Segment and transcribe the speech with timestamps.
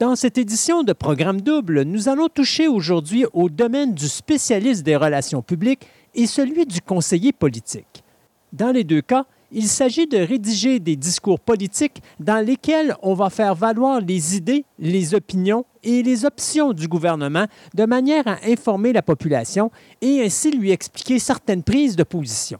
[0.00, 4.96] Dans cette édition de Programme Double, nous allons toucher aujourd'hui au domaine du spécialiste des
[4.96, 8.02] relations publiques et celui du conseiller politique.
[8.50, 13.28] Dans les deux cas, il s'agit de rédiger des discours politiques dans lesquels on va
[13.28, 18.94] faire valoir les idées, les opinions et les options du gouvernement de manière à informer
[18.94, 22.58] la population et ainsi lui expliquer certaines prises de position.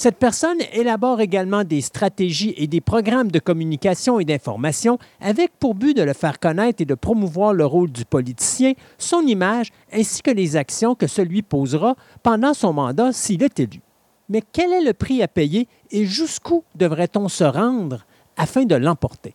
[0.00, 5.74] Cette personne élabore également des stratégies et des programmes de communication et d'information avec pour
[5.74, 10.22] but de le faire connaître et de promouvoir le rôle du politicien, son image ainsi
[10.22, 13.80] que les actions que celui posera pendant son mandat s'il est élu.
[14.28, 19.34] Mais quel est le prix à payer et jusqu'où devrait-on se rendre afin de l'emporter?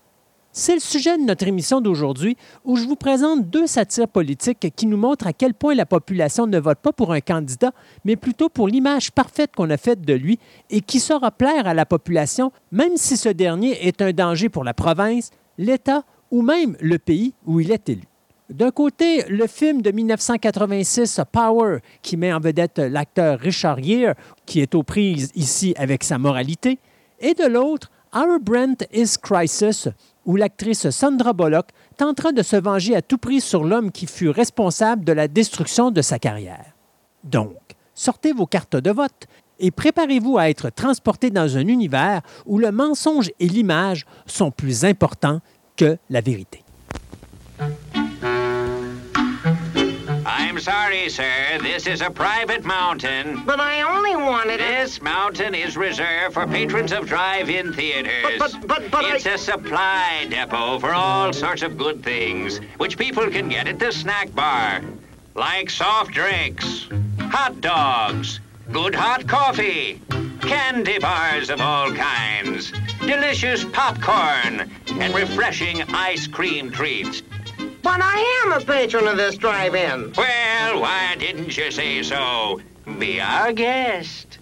[0.55, 4.85] C'est le sujet de notre émission d'aujourd'hui où je vous présente deux satires politiques qui
[4.85, 7.71] nous montrent à quel point la population ne vote pas pour un candidat,
[8.05, 10.37] mais plutôt pour l'image parfaite qu'on a faite de lui
[10.69, 14.63] et qui saura plaire à la population, même si ce dernier est un danger pour
[14.63, 18.03] la province, l'État ou même le pays où il est élu.
[18.51, 24.13] D'un côté, le film de 1986 Power, qui met en vedette l'acteur Richard Gere,
[24.45, 26.77] qui est aux prises ici avec sa moralité,
[27.19, 29.87] et de l'autre, Our Brent is Crisis,
[30.25, 34.29] où l'actrice Sandra Bullock tentera de se venger à tout prix sur l'homme qui fut
[34.29, 36.73] responsable de la destruction de sa carrière.
[37.23, 37.57] Donc,
[37.93, 39.27] sortez vos cartes de vote
[39.59, 44.85] et préparez-vous à être transporté dans un univers où le mensonge et l'image sont plus
[44.85, 45.39] importants
[45.75, 46.62] que la vérité.
[50.53, 51.57] I'm sorry, sir.
[51.63, 53.41] This is a private mountain.
[53.43, 54.81] But I only wanted it.
[54.81, 58.37] This mountain is reserved for patrons of drive-in theaters.
[58.37, 62.59] But- but- but- but it's I- a supply depot for all sorts of good things,
[62.77, 64.81] which people can get at the snack bar,
[65.33, 66.85] like soft drinks,
[67.31, 68.39] hot dogs,
[68.71, 69.99] good hot coffee,
[70.41, 74.69] candy bars of all kinds, delicious popcorn,
[74.99, 77.23] and refreshing ice cream treats.
[77.83, 80.13] But I am a patron of this drive-in.
[80.15, 82.61] Well, why didn't you say so?
[82.97, 84.39] Be our guest.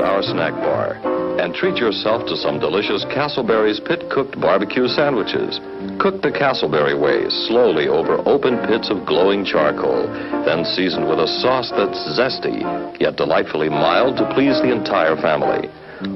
[0.00, 0.96] Visit our snack bar
[1.44, 5.60] and treat yourself to some delicious Castleberry's pit cooked barbecue sandwiches.
[6.00, 10.08] Cook the Castleberry way, slowly over open pits of glowing charcoal,
[10.48, 12.64] then season with a sauce that's zesty,
[12.98, 15.68] yet delightfully mild to please the entire family.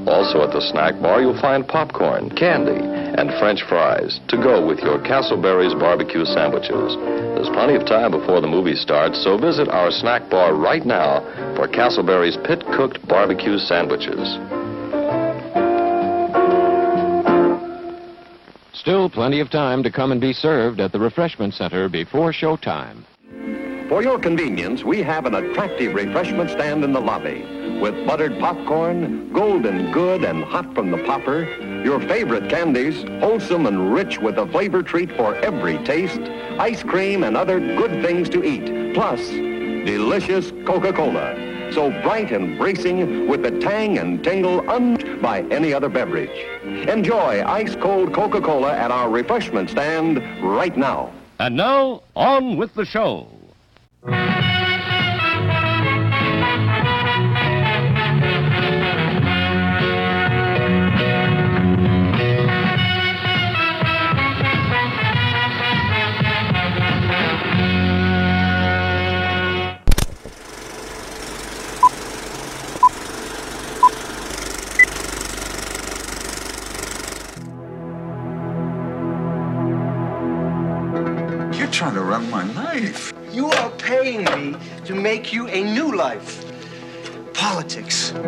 [0.06, 4.78] Also at the snack bar, you'll find popcorn, candy, and French fries to go with
[4.78, 6.97] your Castleberry's barbecue sandwiches.
[7.37, 11.21] There's plenty of time before the movie starts, so visit our snack bar right now
[11.55, 14.25] for Castleberry's pit cooked barbecue sandwiches.
[18.72, 23.04] Still plenty of time to come and be served at the refreshment center before showtime.
[23.89, 29.32] For your convenience, we have an attractive refreshment stand in the lobby with buttered popcorn,
[29.32, 31.44] golden good and hot from the popper,
[31.84, 36.21] your favorite candies, wholesome and rich with a flavor treat for every taste,
[36.59, 41.72] ice cream and other good things to eat, plus delicious Coca-Cola.
[41.72, 46.30] So bright and bracing with the tang and tingle unmatched by any other beverage.
[46.88, 51.12] Enjoy ice-cold Coca-Cola at our refreshment stand right now.
[51.41, 53.28] And now, on with the show.
[84.84, 86.45] To make you a new life.
[87.33, 88.13] Politics.
[88.13, 88.21] I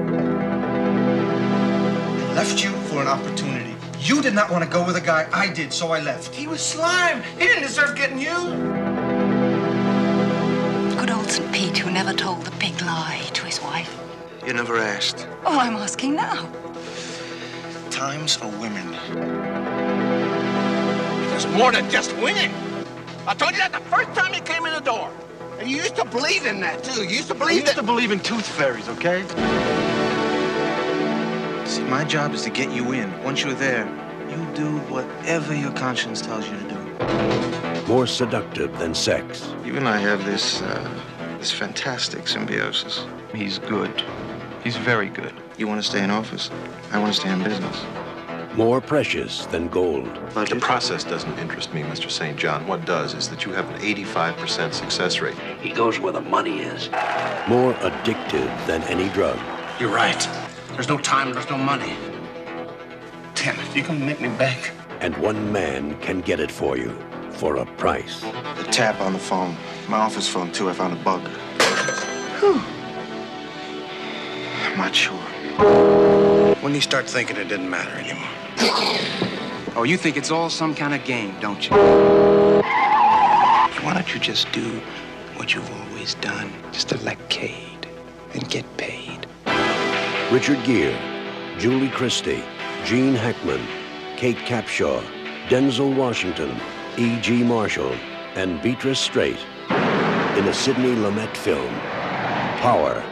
[2.35, 3.75] left you for an opportunity.
[4.01, 5.29] You did not want to go with a guy.
[5.33, 6.35] I did, so I left.
[6.35, 7.23] He was slime.
[7.39, 8.35] He didn't deserve getting you.
[10.99, 11.53] Good old St.
[11.53, 13.95] Pete who never told the big lie to his wife.
[14.47, 15.29] You never asked.
[15.45, 16.49] Oh, I'm asking now.
[17.91, 18.93] Times are women.
[21.29, 22.53] There's more than just winning.
[23.27, 25.11] I told you that the first time you came in the door.
[25.59, 27.03] And you used to believe in that, too.
[27.03, 29.23] You used to believe I used to believe in tooth fairies, okay?
[31.67, 33.11] See, my job is to get you in.
[33.25, 33.87] Once you're there,
[34.31, 37.87] you do whatever your conscience tells you to do.
[37.89, 39.53] More seductive than sex.
[39.65, 41.03] You and I have this, uh,
[41.39, 43.07] this fantastic symbiosis.
[43.35, 44.05] He's good.
[44.63, 45.35] He's very good.
[45.57, 46.51] You want to stay in office?
[46.93, 47.85] I want to stay in business.
[48.57, 50.07] More precious than gold.
[50.35, 52.11] The process doesn't interest me, Mr.
[52.11, 52.39] St.
[52.39, 52.67] John.
[52.67, 55.37] What does is that you have an 85% success rate.
[55.61, 56.89] He goes where the money is.
[57.49, 59.39] More addictive than any drug.
[59.79, 60.27] You're right.
[60.73, 61.99] There's no time, there's no money.
[63.35, 64.57] Damn it, you gonna make me beg?
[65.01, 66.97] And one man can get it for you
[67.33, 68.23] for a price.
[68.23, 69.55] The tap on the phone.
[69.87, 70.71] My office phone, too.
[70.71, 71.21] I found a bug.
[72.41, 72.63] Whew.
[74.65, 76.16] I'm not sure.
[76.67, 78.27] When you start thinking it didn't matter anymore.
[79.77, 81.77] Oh, you think it's all some kind of game, don't you?
[83.85, 84.81] Why don't you just do
[85.37, 86.53] what you've always done?
[86.73, 87.87] Just elect Cade
[88.35, 89.29] and get paid.
[90.33, 90.99] Richard Gere,
[91.57, 92.43] Julie Christie,
[92.85, 93.65] Gene Hackman,
[94.17, 95.01] Kate Capshaw,
[95.47, 96.61] Denzel Washington,
[96.99, 97.45] E.G.
[97.45, 97.95] Marshall,
[98.35, 99.39] and Beatrice Straight
[99.71, 101.73] in a Sidney Lumet film.
[102.59, 103.05] Power.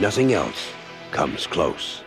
[0.00, 0.70] Nothing else
[1.10, 2.02] comes close.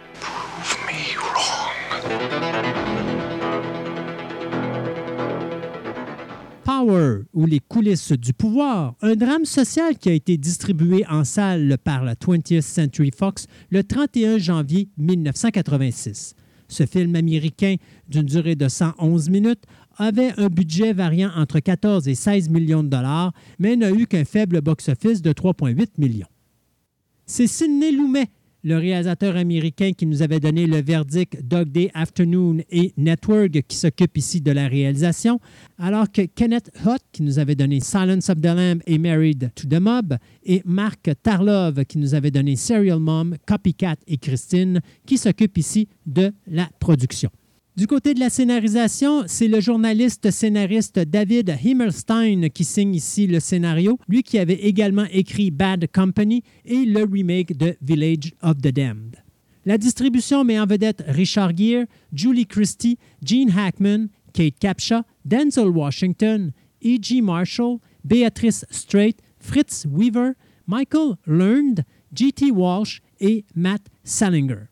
[6.64, 11.78] Power ou les coulisses du pouvoir, un drame social qui a été distribué en salle
[11.84, 16.36] par la 20th Century Fox le 31 janvier 1986.
[16.68, 17.76] Ce film américain
[18.08, 19.64] d'une durée de 111 minutes
[19.98, 24.26] avait un budget variant entre 14 et 16 millions de dollars, mais n'a eu qu'un
[24.26, 26.28] faible box-office de 3,8 millions.
[27.26, 28.30] C'est Sidney Lumet,
[28.64, 33.78] le réalisateur américain qui nous avait donné le verdict Dog Day Afternoon et Network, qui
[33.78, 35.40] s'occupe ici de la réalisation,
[35.78, 39.68] alors que Kenneth Hutt, qui nous avait donné Silence of the Lamb et Married to
[39.68, 45.18] the Mob, et Mark Tarlov, qui nous avait donné Serial Mom, Copycat et Christine, qui
[45.18, 47.30] s'occupe ici de la production.
[47.78, 53.40] Du côté de la scénarisation, c'est le journaliste scénariste David Himmelstein qui signe ici le
[53.40, 58.74] scénario, lui qui avait également écrit Bad Company et le remake de Village of the
[58.74, 59.16] Damned.
[59.66, 66.52] La distribution met en vedette Richard Gere, Julie Christie, Gene Hackman, Kate Capshaw, Denzel Washington,
[66.84, 67.22] E.G.
[67.22, 70.34] Marshall, Beatrice Strait, Fritz Weaver,
[70.68, 72.52] Michael Learned, G.T.
[72.52, 74.68] Walsh et Matt Salinger.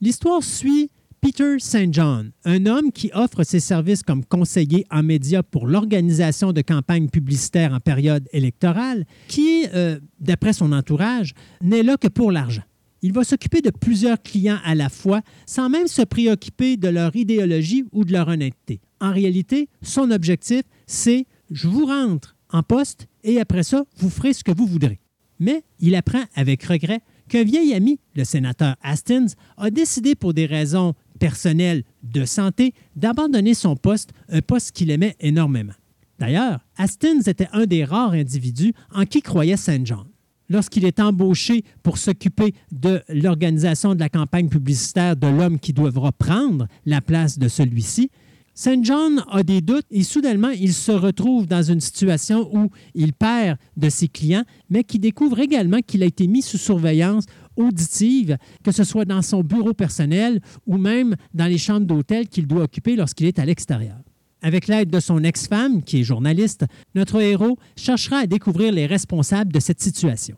[0.00, 0.90] L'histoire suit
[1.26, 1.92] Peter St.
[1.92, 7.08] John, un homme qui offre ses services comme conseiller en médias pour l'organisation de campagnes
[7.08, 12.62] publicitaires en période électorale, qui, euh, d'après son entourage, n'est là que pour l'argent.
[13.02, 17.16] Il va s'occuper de plusieurs clients à la fois sans même se préoccuper de leur
[17.16, 18.80] idéologie ou de leur honnêteté.
[19.00, 24.32] En réalité, son objectif, c'est je vous rentre en poste et après ça, vous ferez
[24.32, 25.00] ce que vous voudrez.
[25.40, 30.46] Mais il apprend avec regret qu'un vieil ami, le sénateur Hastings, a décidé pour des
[30.46, 35.72] raisons personnelles de santé d'abandonner son poste, un poste qu'il aimait énormément.
[36.18, 40.06] D'ailleurs, Hastings était un des rares individus en qui croyait Saint John.
[40.48, 46.12] Lorsqu'il est embauché pour s'occuper de l'organisation de la campagne publicitaire de l'homme qui devra
[46.12, 48.10] prendre la place de celui-ci,
[48.54, 53.12] Saint John a des doutes et soudainement, il se retrouve dans une situation où il
[53.12, 58.36] perd de ses clients, mais qui découvre également qu'il a été mis sous surveillance auditive,
[58.62, 62.64] que ce soit dans son bureau personnel ou même dans les chambres d'hôtel qu'il doit
[62.64, 63.96] occuper lorsqu'il est à l'extérieur.
[64.42, 69.52] Avec l'aide de son ex-femme, qui est journaliste, notre héros cherchera à découvrir les responsables
[69.52, 70.36] de cette situation.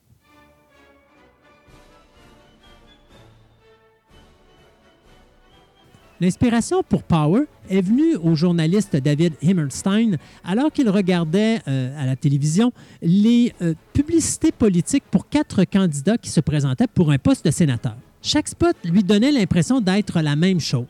[6.21, 12.17] L'inspiration pour Power est venue au journaliste David Himmelstein alors qu'il regardait euh, à la
[12.17, 12.73] télévision
[13.03, 17.95] les euh, publicités politiques pour quatre candidats qui se présentaient pour un poste de sénateur.
[18.21, 20.87] Chaque spot lui donnait l'impression d'être la même chose.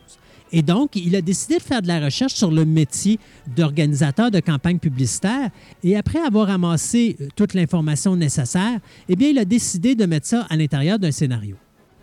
[0.51, 3.19] Et donc, il a décidé de faire de la recherche sur le métier
[3.55, 5.51] d'organisateur de campagne publicitaire.
[5.85, 8.79] Et après avoir amassé euh, toute l'information nécessaire,
[9.11, 11.57] eh bien, il a décidé de mettre ça à l'intérieur d'un scénario.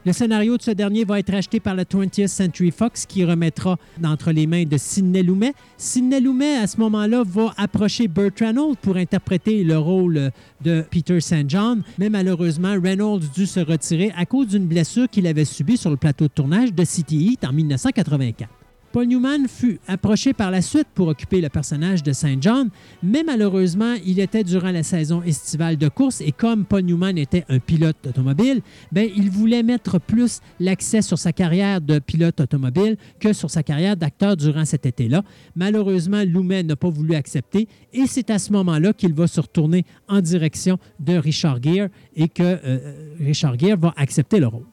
[0.05, 3.77] Le scénario de ce dernier va être acheté par la 20th Century Fox qui remettra
[4.03, 5.53] entre les mains de Sidney Lumet.
[5.77, 10.29] Sidney Lumet, à ce moment-là, va approcher Burt Reynolds pour interpréter le rôle
[10.63, 11.49] de Peter St.
[11.49, 15.89] John, mais malheureusement, Reynolds dut se retirer à cause d'une blessure qu'il avait subie sur
[15.89, 18.54] le plateau de tournage de City Heat en 1984.
[18.95, 22.69] Paul Newman fut approché par la suite pour occuper le personnage de Saint John,
[23.03, 27.43] mais malheureusement, il était durant la saison estivale de course et comme Paul Newman était
[27.49, 28.61] un pilote automobile,
[28.93, 33.63] ben, il voulait mettre plus l'accès sur sa carrière de pilote automobile que sur sa
[33.63, 35.23] carrière d'acteur durant cet été-là.
[35.57, 39.83] Malheureusement, Lumet n'a pas voulu accepter et c'est à ce moment-là qu'il va se retourner
[40.07, 44.63] en direction de Richard Gere et que euh, Richard Gere va accepter le rôle.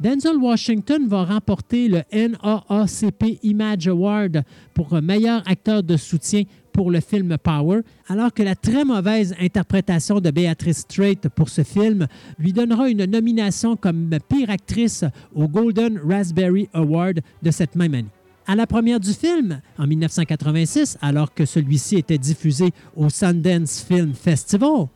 [0.00, 7.00] Denzel Washington va remporter le NAACP Image Award pour meilleur acteur de soutien pour le
[7.00, 12.06] film Power, alors que la très mauvaise interprétation de Beatrice Strait pour ce film
[12.38, 18.08] lui donnera une nomination comme pire actrice au Golden Raspberry Award de cette même année.
[18.46, 24.14] À la première du film, en 1986, alors que celui-ci était diffusé au Sundance Film
[24.14, 24.86] Festival,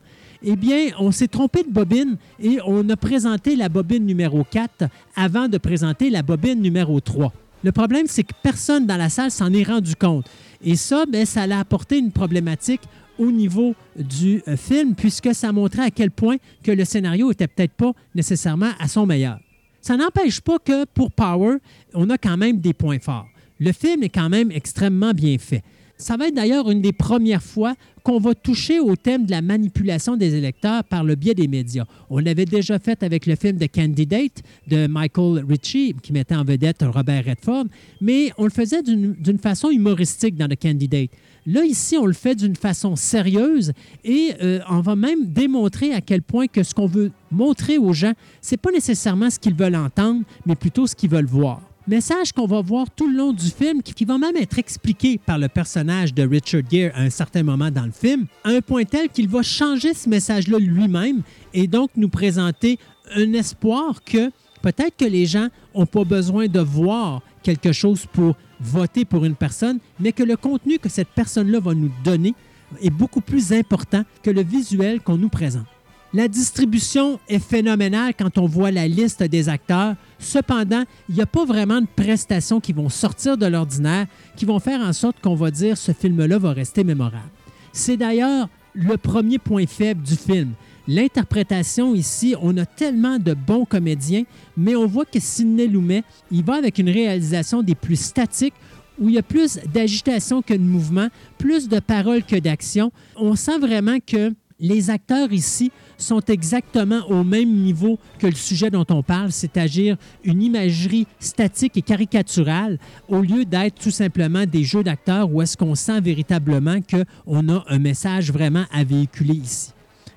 [0.43, 4.85] eh bien, on s'est trompé de bobine et on a présenté la bobine numéro 4
[5.15, 7.31] avant de présenter la bobine numéro 3.
[7.63, 10.25] Le problème, c'est que personne dans la salle s'en est rendu compte.
[10.63, 12.81] Et ça, bien, ça a apporté une problématique
[13.17, 17.47] au niveau du euh, film, puisque ça montrait à quel point que le scénario était
[17.47, 19.39] peut-être pas nécessairement à son meilleur.
[19.81, 21.57] Ça n'empêche pas que pour Power,
[21.93, 23.27] on a quand même des points forts.
[23.59, 25.63] Le film est quand même extrêmement bien fait.
[25.97, 29.41] Ça va être d'ailleurs une des premières fois qu'on va toucher au thème de la
[29.41, 31.85] manipulation des électeurs par le biais des médias.
[32.09, 36.43] On l'avait déjà fait avec le film The Candidate de Michael Ritchie, qui mettait en
[36.43, 37.65] vedette Robert Redford,
[38.01, 41.11] mais on le faisait d'une façon humoristique dans The Candidate.
[41.45, 43.73] Là, ici, on le fait d'une façon sérieuse
[44.03, 47.93] et euh, on va même démontrer à quel point que ce qu'on veut montrer aux
[47.93, 51.61] gens, c'est pas nécessairement ce qu'ils veulent entendre, mais plutôt ce qu'ils veulent voir.
[51.85, 55.37] Message qu'on va voir tout le long du film, qui va même être expliqué par
[55.37, 58.85] le personnage de Richard Gere à un certain moment dans le film, à un point
[58.85, 61.23] tel qu'il va changer ce message-là lui-même
[61.53, 62.79] et donc nous présenter
[63.13, 68.37] un espoir que peut-être que les gens n'ont pas besoin de voir quelque chose pour
[68.61, 72.33] voter pour une personne, mais que le contenu que cette personne-là va nous donner
[72.81, 75.65] est beaucoup plus important que le visuel qu'on nous présente.
[76.15, 79.95] La distribution est phénoménale quand on voit la liste des acteurs.
[80.19, 84.05] Cependant, il n'y a pas vraiment de prestations qui vont sortir de l'ordinaire,
[84.35, 87.31] qui vont faire en sorte qu'on va dire ce film-là va rester mémorable.
[87.71, 90.51] C'est d'ailleurs le premier point faible du film.
[90.87, 94.23] L'interprétation ici, on a tellement de bons comédiens,
[94.55, 98.53] mais on voit que Sidney Lumet, il va avec une réalisation des plus statiques
[98.99, 101.07] où il y a plus d'agitation que de mouvement,
[101.39, 102.91] plus de paroles que d'action.
[103.15, 108.69] On sent vraiment que les acteurs ici sont exactement au même niveau que le sujet
[108.69, 114.63] dont on parle, c'est-à-dire une imagerie statique et caricaturale, au lieu d'être tout simplement des
[114.63, 119.71] jeux d'acteurs où est-ce qu'on sent véritablement qu'on a un message vraiment à véhiculer ici.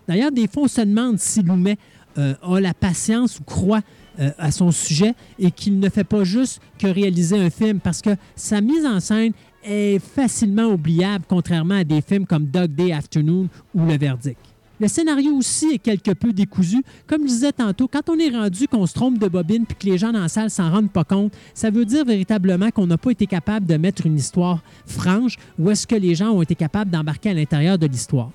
[0.08, 1.78] D'ailleurs, des fois, on se demande si Lumet
[2.18, 3.82] euh, a la patience ou croit
[4.18, 8.00] euh, à son sujet et qu'il ne fait pas juste que réaliser un film parce
[8.00, 9.32] que sa mise en scène
[9.62, 14.38] est facilement oubliable, contrairement à des films comme Dog Day Afternoon ou Le Verdict.
[14.78, 16.82] Le scénario aussi est quelque peu décousu.
[17.06, 19.86] Comme je disais tantôt, quand on est rendu qu'on se trompe de bobine puis que
[19.86, 22.98] les gens dans la salle s'en rendent pas compte, ça veut dire véritablement qu'on n'a
[22.98, 26.54] pas été capable de mettre une histoire franche ou est-ce que les gens ont été
[26.54, 28.30] capables d'embarquer à l'intérieur de l'histoire.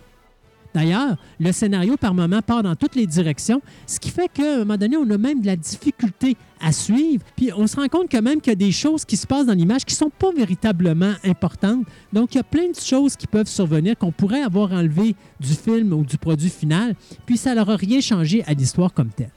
[0.73, 4.59] D'ailleurs, le scénario par moment part dans toutes les directions, ce qui fait qu'à un
[4.59, 7.23] moment donné, on a même de la difficulté à suivre.
[7.35, 9.47] Puis on se rend compte quand même qu'il y a des choses qui se passent
[9.47, 11.85] dans l'image qui ne sont pas véritablement importantes.
[12.13, 15.53] Donc il y a plein de choses qui peuvent survenir qu'on pourrait avoir enlevées du
[15.53, 19.31] film ou du produit final, puis ça n'aura rien changé à l'histoire comme telle.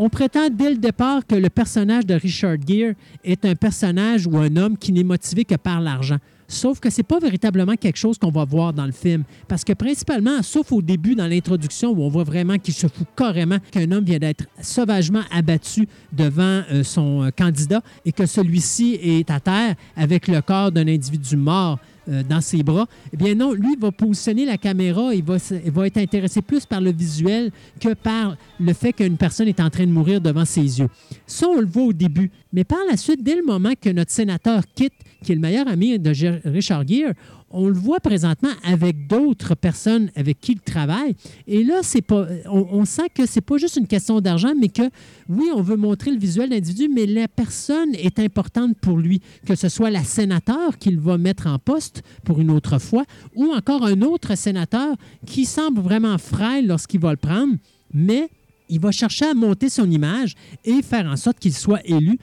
[0.00, 4.38] On prétend dès le départ que le personnage de Richard Gere est un personnage ou
[4.38, 6.18] un homme qui n'est motivé que par l'argent.
[6.46, 9.24] Sauf que c'est pas véritablement quelque chose qu'on va voir dans le film.
[9.48, 13.08] Parce que principalement, sauf au début, dans l'introduction, où on voit vraiment qu'il se fout
[13.16, 18.98] carrément qu'un homme vient d'être sauvagement abattu devant euh, son euh, candidat et que celui-ci
[19.02, 22.86] est à terre avec le corps d'un individu mort euh, dans ses bras.
[23.12, 25.36] Eh bien non, lui va positionner la caméra, il va,
[25.66, 27.50] va être intéressé plus par le visuel
[27.80, 30.88] que par le fait qu'une personne est en train de mourir devant ses yeux.
[31.26, 32.30] Ça, on le voit au début.
[32.52, 35.68] Mais par la suite, dès le moment que notre sénateur quitte, qui est le meilleur
[35.68, 36.12] ami de
[36.48, 37.12] Richard Gere,
[37.50, 41.14] on le voit présentement avec d'autres personnes avec qui il travaille.
[41.46, 44.82] Et là, c'est pas, on, sent que c'est pas juste une question d'argent, mais que
[45.28, 49.54] oui, on veut montrer le visuel d'individu, mais la personne est importante pour lui, que
[49.54, 53.84] ce soit la sénateur qu'il va mettre en poste pour une autre fois, ou encore
[53.84, 54.94] un autre sénateur
[55.26, 57.54] qui semble vraiment frêle lorsqu'il va le prendre,
[57.92, 58.28] mais
[58.68, 62.18] il va chercher à monter son image et faire en sorte qu'il soit élu.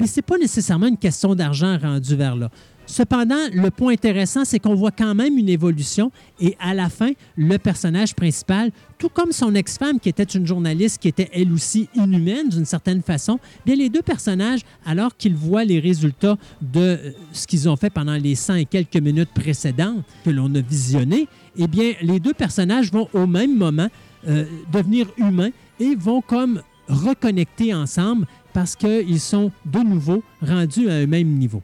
[0.00, 2.50] Mais ce n'est pas nécessairement une question d'argent rendu vers là.
[2.86, 6.10] Cependant, le point intéressant, c'est qu'on voit quand même une évolution
[6.40, 11.00] et à la fin, le personnage principal, tout comme son ex-femme qui était une journaliste
[11.00, 15.64] qui était elle aussi inhumaine d'une certaine façon, bien les deux personnages, alors qu'ils voient
[15.64, 20.04] les résultats de euh, ce qu'ils ont fait pendant les 100 et quelques minutes précédentes
[20.24, 23.88] que l'on a visionnées, eh bien les deux personnages vont au même moment
[24.28, 30.94] euh, devenir humains et vont comme reconnecter ensemble parce qu'ils sont de nouveau rendus à
[30.94, 31.62] un même niveau.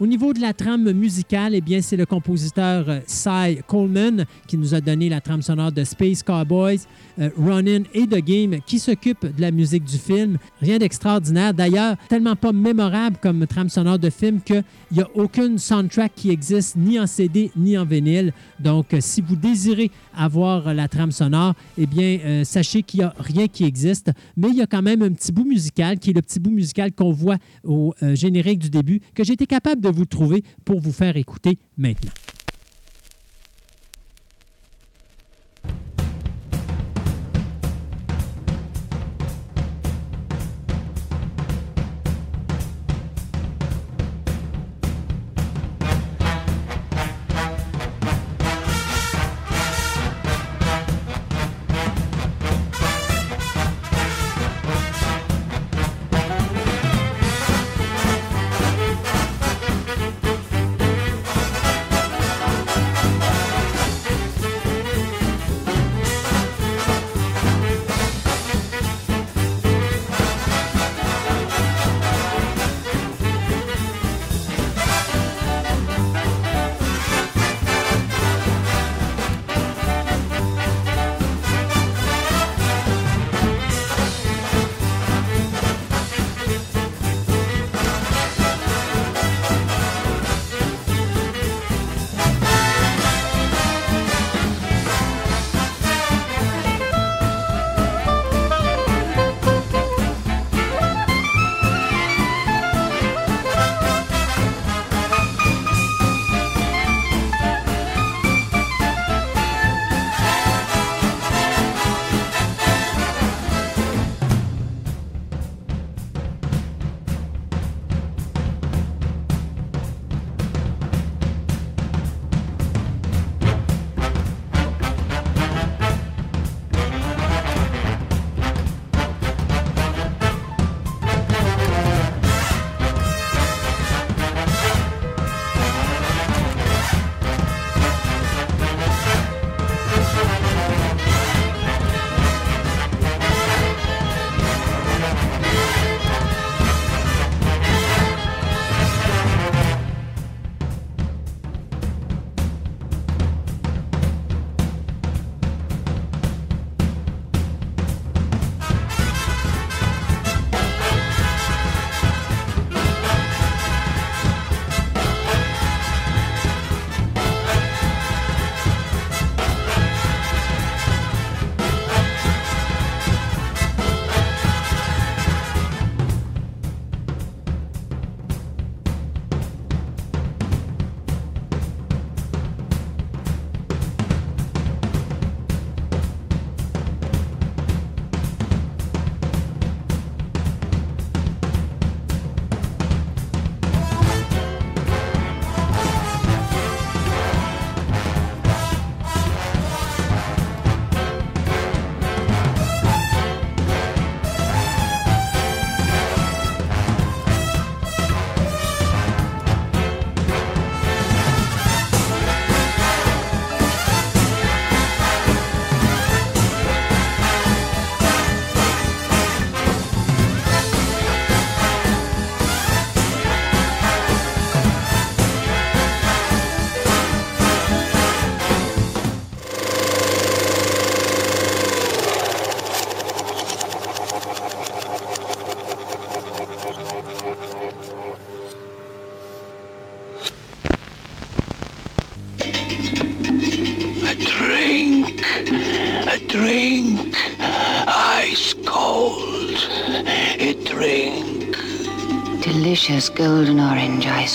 [0.00, 4.56] Au niveau de la trame musicale, eh bien, c'est le compositeur euh, Cy Coleman qui
[4.56, 6.78] nous a donné la trame sonore de Space Cowboys,
[7.18, 10.38] euh, Ronin et The Game qui s'occupe de la musique du film.
[10.62, 11.52] Rien d'extraordinaire.
[11.52, 16.30] D'ailleurs, tellement pas mémorable comme trame sonore de film qu'il n'y a aucune soundtrack qui
[16.30, 18.32] existe ni en CD ni en vinyle.
[18.58, 23.14] Donc, euh, si vous désirez avoir la trame sonore, eh bien, sachez qu'il n'y a
[23.18, 24.12] rien qui existe.
[24.36, 26.50] Mais il y a quand même un petit bout musical qui est le petit bout
[26.50, 30.92] musical qu'on voit au générique du début que été capable de vous trouver pour vous
[30.92, 32.12] faire écouter maintenant.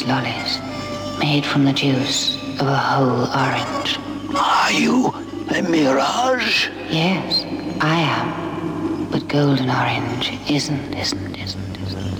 [0.05, 3.99] Orange lollies made from the juice of a whole orange.
[4.37, 5.13] Are you
[5.55, 6.69] a mirage?
[6.89, 7.43] Yes,
[7.81, 9.09] I am.
[9.11, 12.15] But golden orange isn't, isn't, isn't, isn't.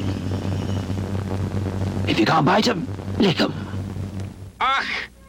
[2.10, 3.54] If you can't bite 'em, lick 'em.
[4.62, 4.86] Ach,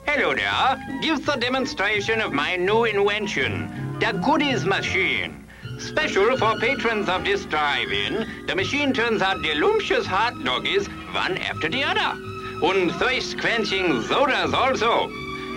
[0.07, 1.01] hello there.
[1.03, 5.43] Give the demonstration of my new invention, the Goodies Machine.
[5.79, 11.69] Special for patrons of this drive-in, the machine turns out delicious hot doggies one after
[11.69, 12.36] the other.
[12.63, 15.09] And thirst-quenching sodas also.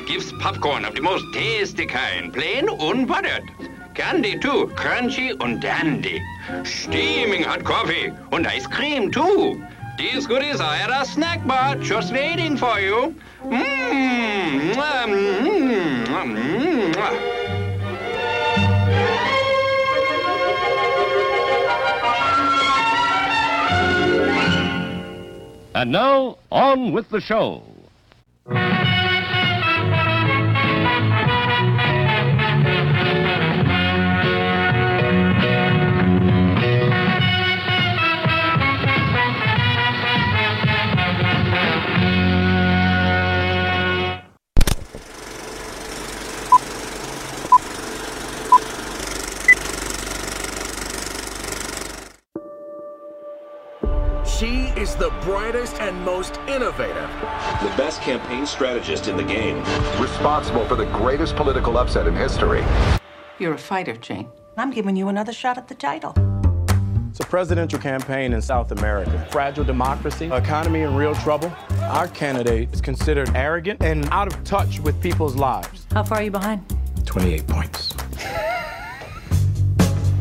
[0.05, 3.49] Gives popcorn of the most tasty kind, plain unbuttered.
[3.93, 6.21] Candy too, crunchy and dandy.
[6.63, 9.65] Steaming hot coffee and ice cream too.
[9.97, 13.15] These goodies are at a snack bar just waiting for you.
[13.43, 14.73] Mmm.
[14.73, 15.05] Mwah,
[16.05, 17.48] mm,
[25.75, 27.63] And now, on with the show.
[54.39, 57.09] She is the brightest and most innovative.
[57.61, 59.57] The best campaign strategist in the game.
[60.01, 62.63] Responsible for the greatest political upset in history.
[63.37, 64.29] You're a fighter, Jane.
[64.55, 66.13] I'm giving you another shot at the title.
[67.09, 69.27] It's a presidential campaign in South America.
[69.29, 71.51] Fragile democracy, economy in real trouble.
[71.81, 75.85] Our candidate is considered arrogant and out of touch with people's lives.
[75.91, 76.63] How far are you behind?
[77.05, 77.93] 28 points.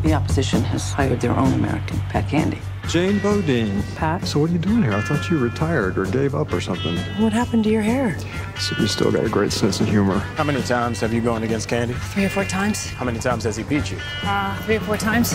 [0.01, 2.59] The opposition has hired their own American, Pat Candy.
[2.89, 3.83] Jane Bodine.
[3.95, 4.25] Pat?
[4.25, 4.93] So what are you doing here?
[4.93, 6.97] I thought you retired or gave up or something.
[7.21, 8.17] What happened to your hair?
[8.59, 10.17] So you still got a great sense of humor.
[10.17, 11.93] How many times have you gone against Candy?
[11.93, 12.87] Three or four times.
[12.87, 13.99] How many times has he beat you?
[14.23, 15.33] Uh, three or four times.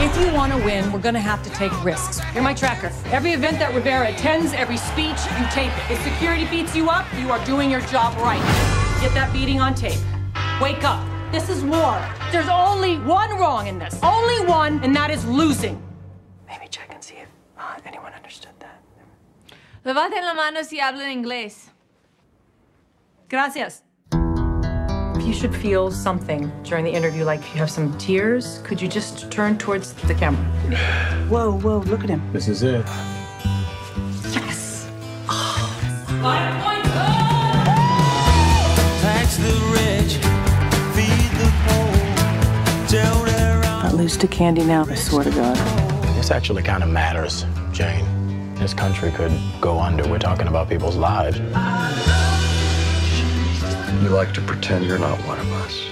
[0.00, 2.22] If you want to win, we're going to have to take risks.
[2.32, 2.90] You're my tracker.
[3.12, 5.90] Every event that Rivera attends, every speech, you tape it.
[5.90, 8.40] If security beats you up, you are doing your job right.
[9.02, 10.00] Get that beating on tape.
[10.62, 11.13] Wake up.
[11.34, 12.00] This is war.
[12.30, 13.98] There's only one wrong in this.
[14.04, 15.82] Only one, and that is losing.
[16.46, 18.80] Maybe check and see if uh, anyone understood that.
[19.84, 21.70] Levanten la mano si hablan inglés.
[23.28, 23.82] Gracias.
[25.16, 28.86] If you should feel something during the interview, like you have some tears, could you
[28.86, 30.40] just turn towards the camera?
[31.28, 32.22] Whoa, whoa, look at him.
[32.32, 32.86] This is it.
[44.28, 45.56] To Candy now, I swear to God.
[46.16, 48.54] This actually kind of matters, Jane.
[48.54, 50.08] This country could go under.
[50.08, 51.38] We're talking about people's lives.
[54.02, 55.86] You like to pretend you're not one of us.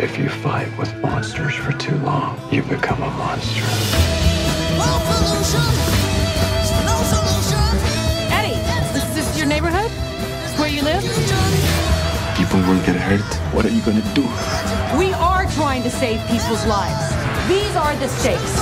[0.00, 3.64] If you fight with monsters for too long, you become a monster.
[8.30, 9.90] Eddie, is this your neighborhood?
[10.44, 11.02] Is where you live?
[12.36, 13.54] People will get hurt.
[13.54, 14.22] What are you gonna do?
[14.98, 17.17] We are trying to save people's lives.
[17.48, 18.56] These are the stakes.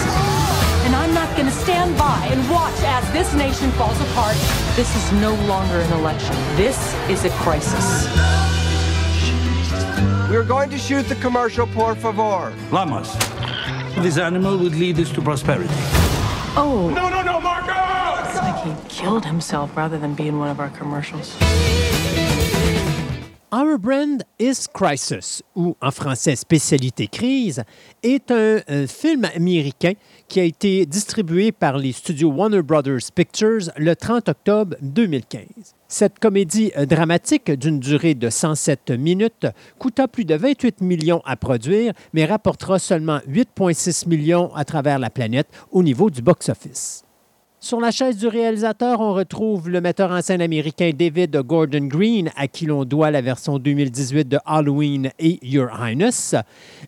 [0.86, 4.36] And I'm not going to stand by and watch as this nation falls apart.
[4.76, 6.36] This is no longer an election.
[6.54, 6.78] This
[7.10, 8.06] is a crisis.
[10.30, 12.54] We're going to shoot the commercial, por favor.
[12.70, 13.12] Llamas.
[14.04, 15.68] This animal would lead us to prosperity.
[16.56, 16.88] Oh.
[16.94, 18.28] No, no, no, Marcos!
[18.28, 21.36] It's like he killed himself rather than be in one of our commercials.
[23.50, 27.62] Our Brand is Crisis, ou en français Spécialité Crise,
[28.02, 29.92] est un, un film américain
[30.28, 35.46] qui a été distribué par les studios Warner Brothers Pictures le 30 octobre 2015.
[35.88, 39.46] Cette comédie euh, dramatique d'une durée de 107 minutes
[39.78, 45.10] coûta plus de 28 millions à produire, mais rapportera seulement 8,6 millions à travers la
[45.10, 47.05] planète au niveau du box-office.
[47.66, 52.30] Sur la chaise du réalisateur, on retrouve le metteur en scène américain David Gordon Green,
[52.36, 56.36] à qui l'on doit la version 2018 de Halloween et Your Highness.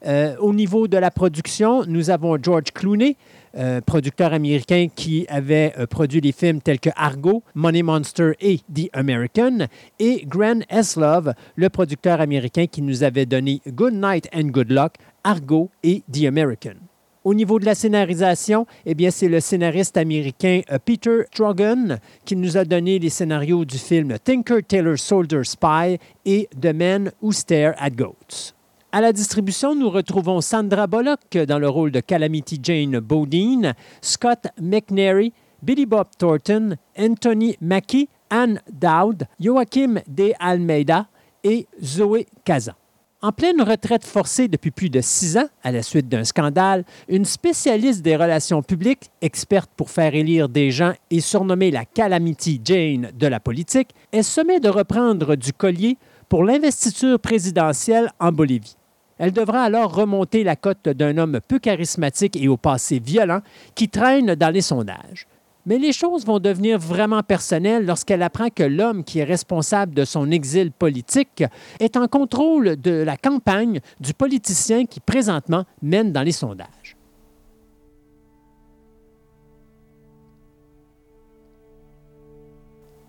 [0.07, 3.17] Euh, au niveau de la production, nous avons George Clooney,
[3.57, 8.61] euh, producteur américain qui avait euh, produit les films tels que Argo, Money Monster et
[8.73, 9.67] The American,
[9.99, 14.93] et Grant Eslov, le producteur américain qui nous avait donné Good Night and Good Luck,
[15.25, 16.88] Argo et The American.
[17.29, 22.37] Au niveau de la scénarisation, eh bien, c'est le scénariste américain euh, Peter Trogan qui
[22.37, 27.33] nous a donné les scénarios du film Tinker Tailor Soldier Spy et The Men Who
[27.33, 28.55] Stare at Goats.
[28.93, 34.47] À la distribution, nous retrouvons Sandra Bullock dans le rôle de Calamity Jane Bodine, Scott
[34.59, 41.07] McNary, Billy Bob Thornton, Anthony Mackie, Anne Dowd, Joachim De Almeida
[41.45, 42.73] et Zoé Kazan.
[43.21, 47.25] En pleine retraite forcée depuis plus de six ans à la suite d'un scandale, une
[47.25, 53.11] spécialiste des relations publiques, experte pour faire élire des gens et surnommée la Calamity Jane
[53.13, 55.97] de la politique, est sommée de reprendre du collier
[56.29, 58.77] pour l'investiture présidentielle en Bolivie.
[59.19, 63.41] Elle devra alors remonter la cote d'un homme peu charismatique et au passé violent
[63.75, 65.27] qui traîne dans les sondages.
[65.69, 70.07] Mais les choses vont devenir vraiment personnelles lorsqu'elle apprend que l'homme qui est responsable de
[70.07, 71.45] son exil politique
[71.79, 76.97] est en contrôle de la campagne du politicien qui présentement mène dans les sondages.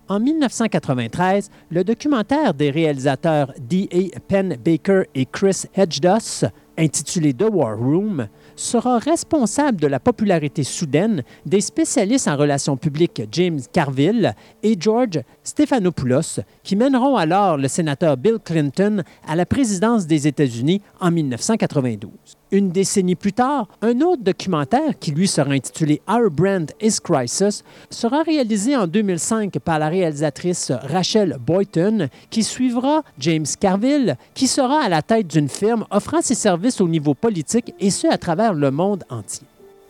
[0.08, 4.20] En 1993, le documentaire des réalisateurs D.A.
[4.28, 6.44] Penn Baker et Chris Hedgedos,
[6.76, 8.28] intitulé The War Room,
[8.60, 15.20] sera responsable de la popularité soudaine des spécialistes en relations publiques James Carville et George
[15.42, 22.39] Stephanopoulos, qui mèneront alors le sénateur Bill Clinton à la présidence des États-Unis en 1992.
[22.52, 27.62] Une décennie plus tard, un autre documentaire, qui lui sera intitulé Our Brand is Crisis,
[27.90, 34.82] sera réalisé en 2005 par la réalisatrice Rachel Boyton, qui suivra James Carville, qui sera
[34.82, 38.52] à la tête d'une firme offrant ses services au niveau politique et ce à travers
[38.52, 39.46] le monde entier.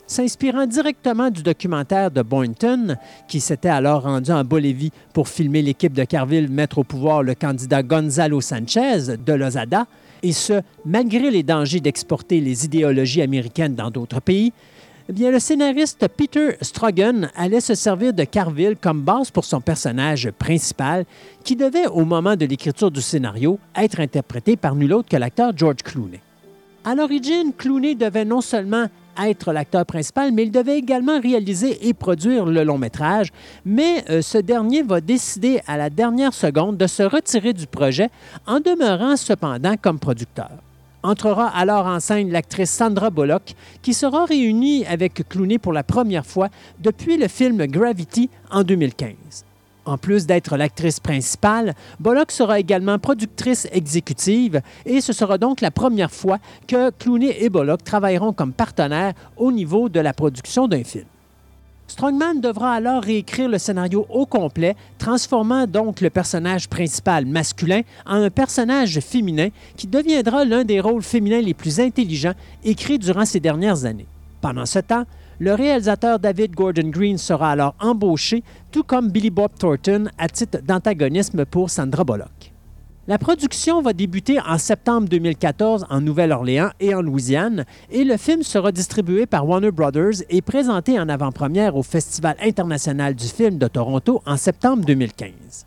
[0.06, 2.96] S'inspirant directement du documentaire de Boynton,
[3.26, 7.34] qui s'était alors rendu en Bolivie pour filmer l'équipe de Carville mettre au pouvoir le
[7.34, 9.86] candidat Gonzalo Sanchez de Lozada,
[10.22, 14.52] et ce, malgré les dangers d'exporter les idéologies américaines dans d'autres pays,
[15.08, 20.30] eh le scénariste Peter Strogan allait se servir de Carville comme base pour son personnage
[20.30, 21.04] principal,
[21.42, 25.52] qui devait, au moment de l'écriture du scénario, être interprété par nul autre que l'acteur
[25.56, 26.20] George Clooney.
[26.84, 28.86] À l'origine, Clooney devait non seulement
[29.22, 33.32] être l'acteur principal, mais il devait également réaliser et produire le long métrage.
[33.64, 38.10] Mais euh, ce dernier va décider à la dernière seconde de se retirer du projet
[38.46, 40.50] en demeurant cependant comme producteur.
[41.02, 46.26] Entrera alors en scène l'actrice Sandra Bullock, qui sera réunie avec Clooney pour la première
[46.26, 49.49] fois depuis le film Gravity en 2015.
[49.86, 55.70] En plus d'être l'actrice principale, Bullock sera également productrice exécutive et ce sera donc la
[55.70, 60.84] première fois que Clooney et Bullock travailleront comme partenaires au niveau de la production d'un
[60.84, 61.06] film.
[61.90, 68.22] Strongman devra alors réécrire le scénario au complet, transformant donc le personnage principal masculin en
[68.22, 73.40] un personnage féminin qui deviendra l'un des rôles féminins les plus intelligents écrits durant ces
[73.40, 74.06] dernières années.
[74.40, 75.04] Pendant ce temps,
[75.40, 80.58] le réalisateur David Gordon Green sera alors embauché, tout comme Billy Bob Thornton, à titre
[80.62, 82.52] d'antagonisme pour Sandra Bullock.
[83.08, 88.42] La production va débuter en septembre 2014 en Nouvelle-Orléans et en Louisiane et le film
[88.42, 93.66] sera distribué par Warner Brothers et présenté en avant-première au Festival international du film de
[93.66, 95.66] Toronto en septembre 2015.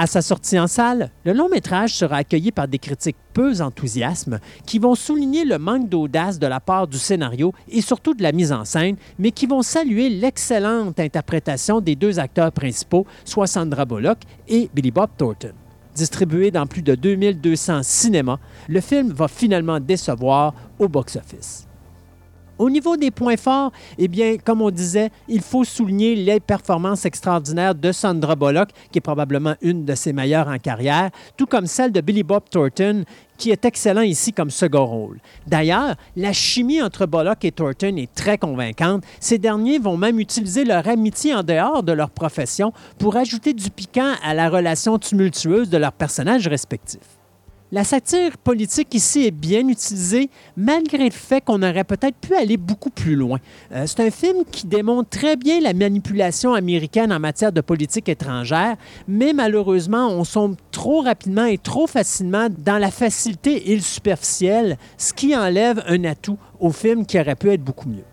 [0.00, 4.30] À sa sortie en salle, le long métrage sera accueilli par des critiques peu enthousiastes
[4.64, 8.32] qui vont souligner le manque d'audace de la part du scénario et surtout de la
[8.32, 13.84] mise en scène, mais qui vont saluer l'excellente interprétation des deux acteurs principaux, soit Sandra
[13.84, 15.52] Bullock et Billy Bob Thornton.
[15.94, 18.38] Distribué dans plus de 2200 cinémas,
[18.70, 21.66] le film va finalement décevoir au box-office.
[22.60, 27.06] Au niveau des points forts, eh bien, comme on disait, il faut souligner les performances
[27.06, 31.64] extraordinaires de Sandra Bullock, qui est probablement une de ses meilleures en carrière, tout comme
[31.64, 33.04] celle de Billy Bob Thornton,
[33.38, 35.20] qui est excellent ici comme second rôle.
[35.46, 39.04] D'ailleurs, la chimie entre Bullock et Thornton est très convaincante.
[39.20, 43.70] Ces derniers vont même utiliser leur amitié en dehors de leur profession pour ajouter du
[43.70, 47.19] piquant à la relation tumultueuse de leurs personnages respectifs.
[47.72, 52.56] La satire politique ici est bien utilisée, malgré le fait qu'on aurait peut-être pu aller
[52.56, 53.38] beaucoup plus loin.
[53.70, 58.08] Euh, c'est un film qui démontre très bien la manipulation américaine en matière de politique
[58.08, 63.82] étrangère, mais malheureusement, on sombre trop rapidement et trop facilement dans la facilité et le
[63.82, 68.09] superficiel, ce qui enlève un atout au film qui aurait pu être beaucoup mieux.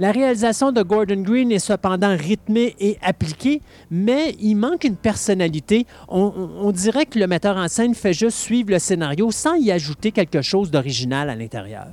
[0.00, 5.86] La réalisation de Gordon Green est cependant rythmée et appliquée, mais il manque une personnalité.
[6.08, 10.10] On, dirait que le metteur en scène fait juste suivre le scénario sans y ajouter
[10.10, 11.86] quelque chose d'original à l'intérieur.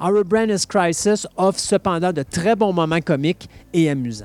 [0.00, 4.24] Our Brand is Crisis offre cependant de très bons moments comiques et amusants.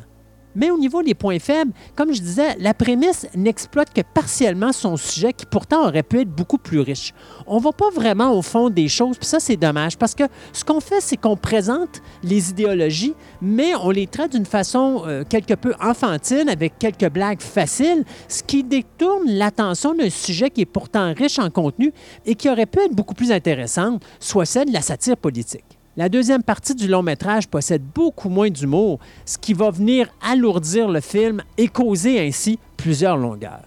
[0.57, 4.97] Mais au niveau des points faibles, comme je disais, la prémisse n'exploite que partiellement son
[4.97, 7.13] sujet qui pourtant aurait pu être beaucoup plus riche.
[7.45, 10.65] On va pas vraiment au fond des choses, puis ça c'est dommage parce que ce
[10.65, 15.53] qu'on fait, c'est qu'on présente les idéologies, mais on les traite d'une façon euh, quelque
[15.53, 21.13] peu enfantine avec quelques blagues faciles, ce qui détourne l'attention d'un sujet qui est pourtant
[21.15, 21.93] riche en contenu
[22.25, 25.76] et qui aurait pu être beaucoup plus intéressante, soit celle de la satire politique.
[25.97, 30.89] La deuxième partie du long métrage possède beaucoup moins d'humour, ce qui va venir alourdir
[30.89, 33.63] le film et causer ainsi plusieurs longueurs.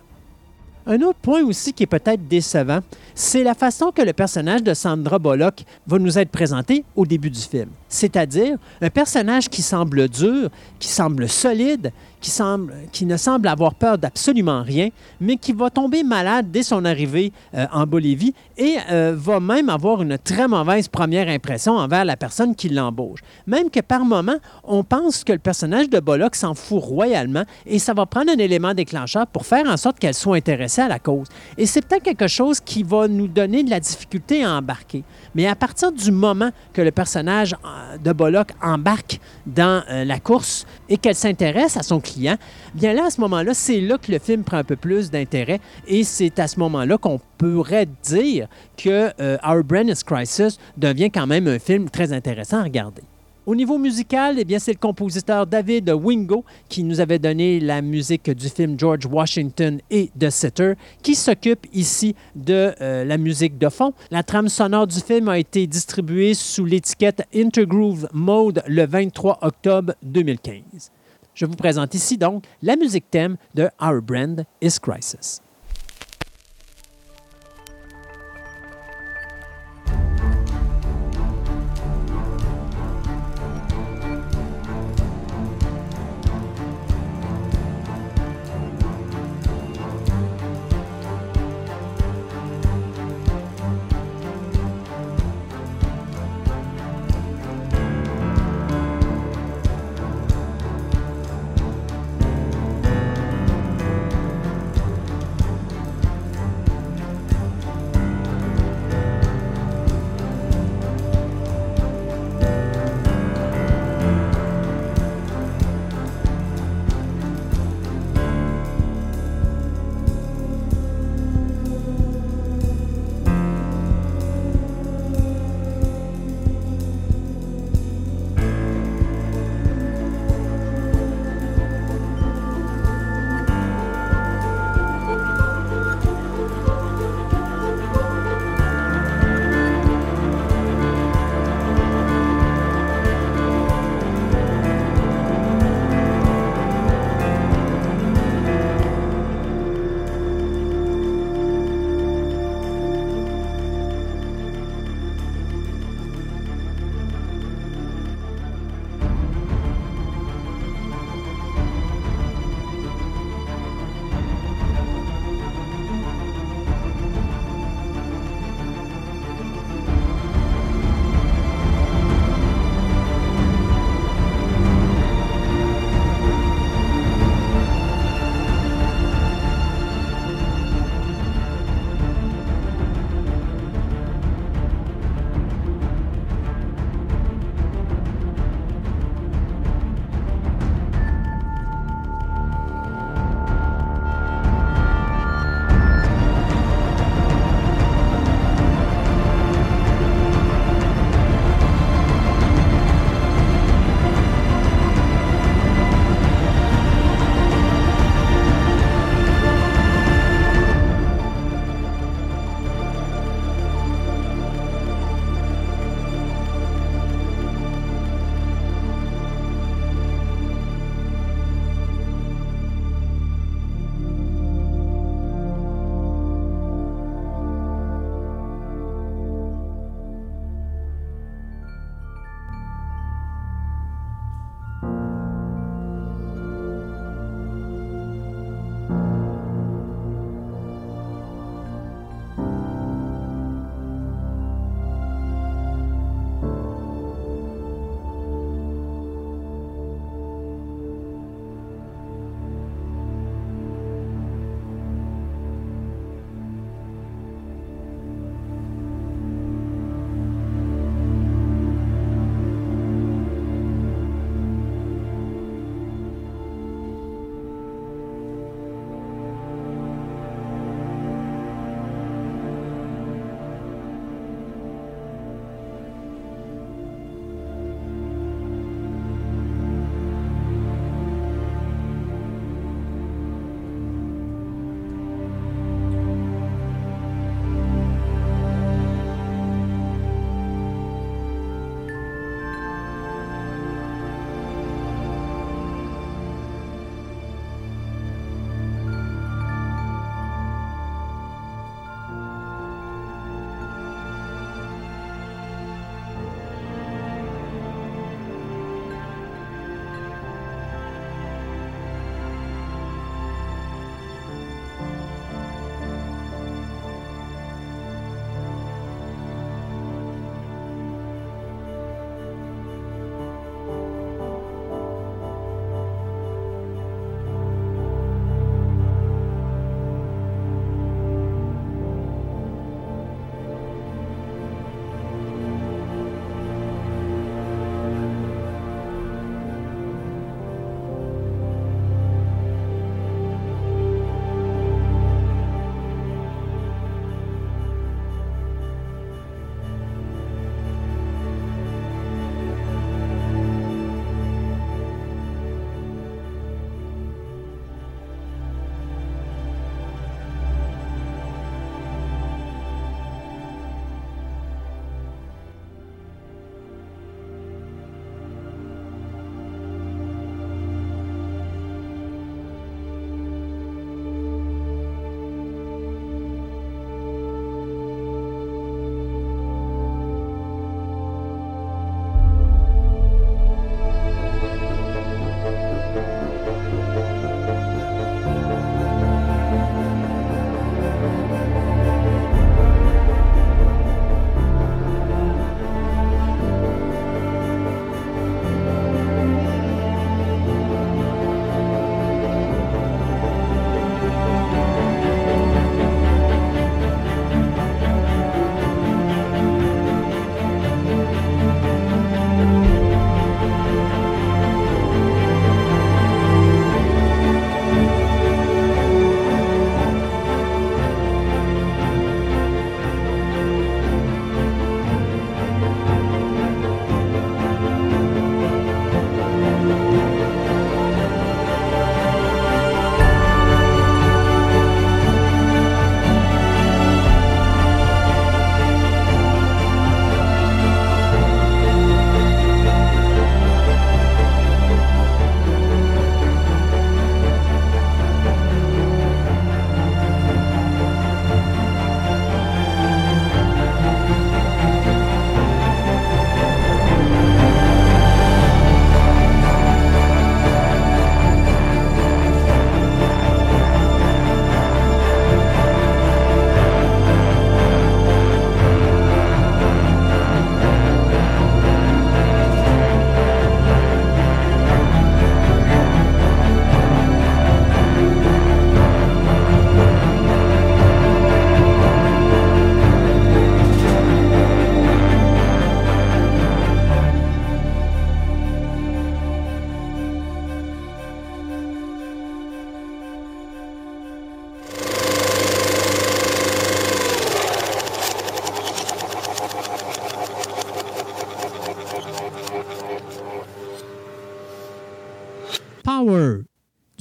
[0.87, 2.81] Un autre point aussi qui est peut-être décevant,
[3.17, 7.31] c'est la façon que le personnage de Sandra Bullock va nous être présenté au début
[7.31, 7.71] du film.
[7.89, 13.75] C'est-à-dire un personnage qui semble dur, qui semble solide, qui, semble, qui ne semble avoir
[13.75, 18.77] peur d'absolument rien, mais qui va tomber malade dès son arrivée euh, en Bolivie et
[18.91, 23.21] euh, va même avoir une très mauvaise première impression envers la personne qui l'embauche.
[23.47, 27.79] Même que par moment, on pense que le personnage de Bullock s'en fout royalement et
[27.79, 30.99] ça va prendre un élément déclencheur pour faire en sorte qu'elle soit intéressée à la
[30.99, 31.29] cause.
[31.57, 35.05] Et c'est peut-être quelque chose qui va nous donner de la difficulté à embarquer.
[35.35, 40.67] Mais à partir du moment que le personnage euh, de Bullock embarque dans la course
[40.89, 44.19] et qu'elle s'intéresse à son client, bien là, à ce moment-là, c'est là que le
[44.19, 49.11] film prend un peu plus d'intérêt et c'est à ce moment-là qu'on pourrait dire que
[49.21, 53.03] euh, Our Brain is Crisis devient quand même un film très intéressant à regarder.
[53.47, 57.81] Au niveau musical, eh bien, c'est le compositeur David Wingo qui nous avait donné la
[57.81, 63.57] musique du film George Washington et The Sitter, qui s'occupe ici de euh, la musique
[63.57, 63.95] de fond.
[64.11, 69.95] La trame sonore du film a été distribuée sous l'étiquette Intergroove Mode le 23 octobre
[70.03, 70.93] 2015.
[71.41, 75.41] Je vous présente ici donc la musique thème de Our Brand is Crisis.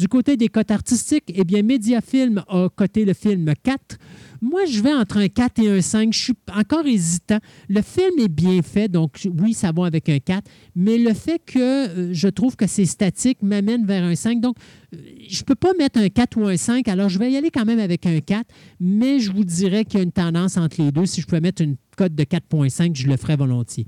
[0.10, 3.98] Côté des cotes artistiques, eh bien, Mediafilm a coté le film 4.
[4.42, 6.14] Moi, je vais entre un 4 et un 5.
[6.14, 7.40] Je suis encore hésitant.
[7.68, 10.44] Le film est bien fait, donc oui, ça va avec un 4.
[10.76, 14.40] Mais le fait que euh, je trouve que c'est statique m'amène vers un 5.
[14.42, 14.56] Donc,
[14.94, 14.98] euh,
[15.28, 16.88] je ne peux pas mettre un 4 ou un 5.
[16.88, 18.46] Alors, je vais y aller quand même avec un 4.
[18.80, 21.06] Mais je vous dirais qu'il y a une tendance entre les deux.
[21.06, 23.86] Si je pouvais mettre une cote de 4,5, je le ferais volontiers.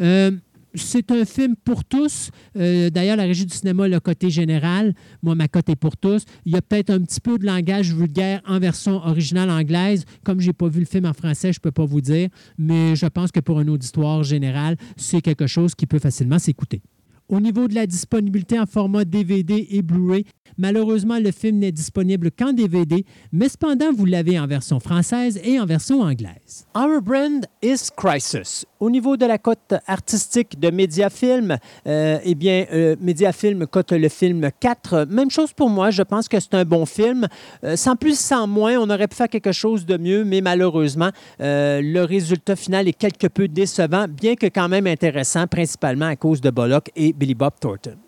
[0.00, 0.30] Euh,
[0.74, 2.30] c'est un film pour tous.
[2.56, 6.24] Euh, d'ailleurs, la régie du cinéma, le côté général, moi, ma cote est pour tous.
[6.44, 10.04] Il y a peut-être un petit peu de langage vulgaire en version originale anglaise.
[10.24, 12.28] Comme je n'ai pas vu le film en français, je ne peux pas vous dire,
[12.58, 16.82] mais je pense que pour un auditoire général, c'est quelque chose qui peut facilement s'écouter.
[17.30, 20.24] Au niveau de la disponibilité en format DVD et Blu-ray,
[20.58, 25.60] malheureusement, le film n'est disponible qu'en DVD, mais cependant, vous l'avez en version française et
[25.60, 26.66] en version anglaise.
[26.74, 28.66] Our brand is crisis.
[28.80, 31.56] Au niveau de la cote artistique de Mediafilm,
[31.86, 35.06] euh, eh bien, euh, Mediafilm cote le film 4.
[35.08, 37.28] Même chose pour moi, je pense que c'est un bon film.
[37.62, 41.10] Euh, sans plus, sans moins, on aurait pu faire quelque chose de mieux, mais malheureusement,
[41.40, 46.16] euh, le résultat final est quelque peu décevant, bien que quand même intéressant, principalement à
[46.16, 47.98] cause de Bollock et Billy Bob Thornton.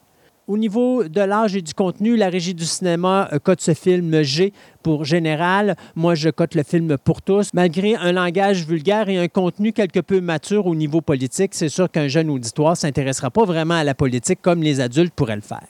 [0.49, 4.23] Au niveau de l'âge et du contenu, la régie du cinéma euh, cote ce film
[4.23, 4.53] G
[4.83, 5.77] pour général.
[5.95, 7.51] Moi, je cote le film pour tous.
[7.55, 11.91] Malgré un langage vulgaire et un contenu quelque peu mature au niveau politique, c'est sûr
[11.91, 15.43] qu'un jeune auditoire ne s'intéressera pas vraiment à la politique comme les adultes pourraient le
[15.43, 15.69] faire.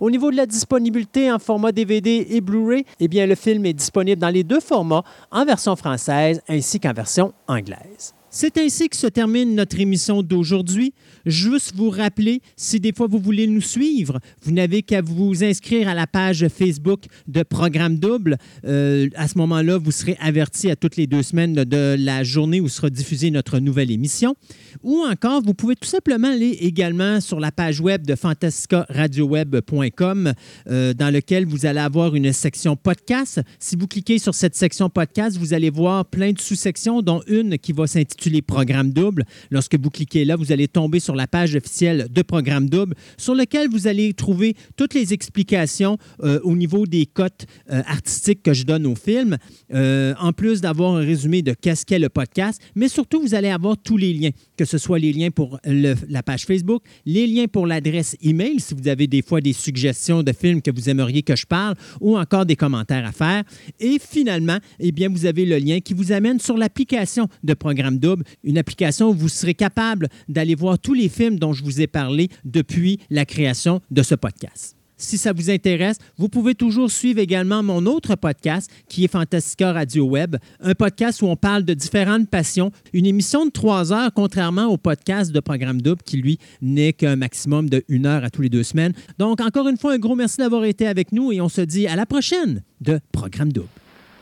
[0.00, 3.72] Au niveau de la disponibilité en format DVD et Blu-ray, eh bien, le film est
[3.72, 8.14] disponible dans les deux formats, en version française ainsi qu'en version anglaise.
[8.34, 10.94] C'est ainsi que se termine notre émission d'aujourd'hui.
[11.26, 15.86] Juste vous rappeler, si des fois vous voulez nous suivre, vous n'avez qu'à vous inscrire
[15.86, 18.38] à la page Facebook de Programme Double.
[18.64, 22.62] Euh, à ce moment-là, vous serez averti à toutes les deux semaines de la journée
[22.62, 24.34] où sera diffusée notre nouvelle émission.
[24.82, 30.32] Ou encore, vous pouvez tout simplement aller également sur la page web de fantascaradioweb.com
[30.70, 33.42] euh, dans lequel vous allez avoir une section podcast.
[33.58, 37.58] Si vous cliquez sur cette section podcast, vous allez voir plein de sous-sections, dont une
[37.58, 39.24] qui va s'intituler Programme Double.
[39.50, 43.34] Lorsque vous cliquez là, vous allez tomber sur la page officielle de Programme Double, sur
[43.34, 48.52] lequel vous allez trouver toutes les explications euh, au niveau des cotes euh, artistiques que
[48.52, 49.38] je donne au film,
[49.74, 53.48] euh, en plus d'avoir un résumé de qu'est-ce qu'est le podcast, mais surtout, vous allez
[53.48, 54.30] avoir tous les liens,
[54.62, 58.74] que ce soit les liens pour la page Facebook, les liens pour l'adresse email, si
[58.74, 62.16] vous avez des fois des suggestions de films que vous aimeriez que je parle, ou
[62.16, 63.42] encore des commentaires à faire.
[63.80, 68.22] Et finalement, eh vous avez le lien qui vous amène sur l'application de Programme Double,
[68.44, 71.88] une application où vous serez capable d'aller voir tous les films dont je vous ai
[71.88, 74.76] parlé depuis la création de ce podcast.
[75.02, 79.72] Si ça vous intéresse, vous pouvez toujours suivre également mon autre podcast qui est Fantastica
[79.72, 84.12] Radio Web, un podcast où on parle de différentes passions, une émission de trois heures,
[84.14, 88.30] contrairement au podcast de Programme Double qui, lui, n'est qu'un maximum de une heure à
[88.30, 88.92] tous les deux semaines.
[89.18, 91.88] Donc, encore une fois, un gros merci d'avoir été avec nous et on se dit
[91.88, 93.66] à la prochaine de Programme Double.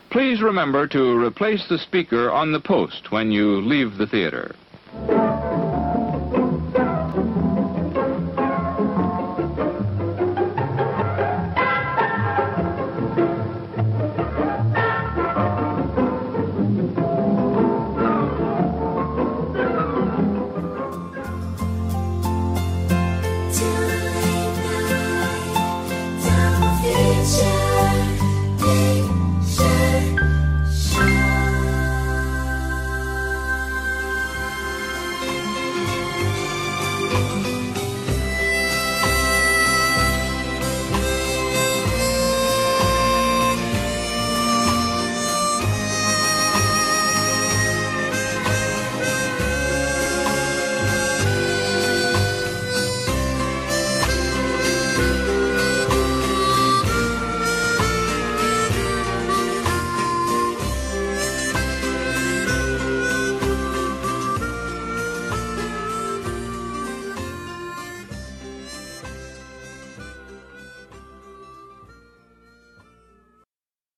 [0.08, 4.54] Please remember to replace the speaker on the post when you leave the theater.